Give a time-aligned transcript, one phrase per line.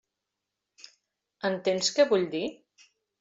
[1.49, 2.43] Entens què vull dir?